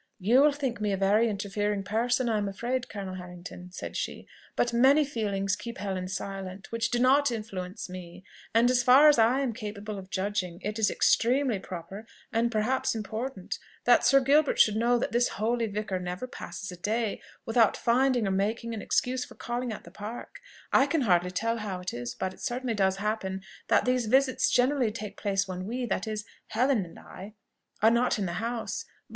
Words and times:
"You 0.17 0.41
will 0.41 0.51
think 0.51 0.81
me 0.81 0.91
a 0.91 0.97
very 0.97 1.29
interfering 1.29 1.83
person, 1.83 2.27
I 2.27 2.39
am 2.39 2.47
afraid, 2.49 2.89
Colonel 2.89 3.13
Harrington," 3.17 3.71
said 3.71 3.95
she; 3.95 4.25
"but 4.55 4.73
many 4.73 5.05
feelings 5.05 5.55
keep 5.55 5.77
Helen 5.77 6.07
silent 6.07 6.71
which 6.71 6.89
do 6.89 6.97
not 6.97 7.29
influence 7.29 7.87
me; 7.87 8.23
and, 8.51 8.71
as 8.71 8.81
far 8.81 9.09
as 9.09 9.19
I 9.19 9.41
am 9.41 9.53
capable 9.53 9.99
of 9.99 10.09
judging, 10.09 10.59
it 10.63 10.79
is 10.79 10.89
extremely 10.89 11.59
proper, 11.59 12.07
and 12.33 12.51
perhaps 12.51 12.95
important, 12.95 13.59
that 13.83 14.03
Sir 14.03 14.21
Gilbert 14.21 14.57
should 14.57 14.75
know 14.75 14.97
that 14.97 15.11
this 15.11 15.29
holy 15.37 15.67
vicar 15.67 15.99
never 15.99 16.25
passes 16.25 16.71
a 16.71 16.77
day 16.77 17.21
without 17.45 17.77
finding 17.77 18.25
or 18.27 18.31
making 18.31 18.73
an 18.73 18.81
excuse 18.81 19.23
for 19.23 19.35
calling 19.35 19.71
at 19.71 19.83
the 19.83 19.91
Park. 19.91 20.41
I 20.73 20.87
can 20.87 21.01
hardly 21.01 21.29
tell 21.29 21.57
how 21.59 21.79
it 21.79 21.93
is, 21.93 22.15
but 22.15 22.33
it 22.33 22.39
certainly 22.41 22.73
does 22.73 22.95
happen, 22.95 23.43
that 23.67 23.85
these 23.85 24.07
visits 24.07 24.49
generally 24.49 24.91
take 24.91 25.15
place 25.15 25.47
when 25.47 25.67
we 25.67 25.85
that 25.85 26.07
is, 26.07 26.25
Helen 26.47 26.85
and 26.85 26.97
I 26.97 27.35
are 27.83 27.91
not 27.91 28.17
in 28.17 28.25
the 28.25 28.33
house; 28.41 28.85
but 28.87 28.89